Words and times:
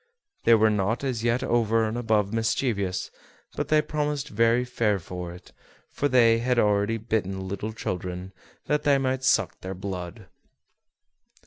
They 0.45 0.55
were 0.55 0.71
not 0.71 1.03
as 1.03 1.23
yet 1.23 1.43
over 1.43 1.87
and 1.87 1.95
above 1.95 2.33
mischievous, 2.33 3.11
but 3.55 3.67
they 3.67 3.83
promised 3.83 4.29
very 4.29 4.65
fair 4.65 4.97
for 4.97 5.31
it, 5.31 5.51
for 5.91 6.07
they 6.07 6.39
had 6.39 6.57
already 6.57 6.97
bitten 6.97 7.47
little 7.47 7.71
children, 7.71 8.33
that 8.65 8.81
they 8.81 8.97
might 8.97 9.23
suck 9.23 9.61
their 9.61 9.75
blood. 9.75 10.25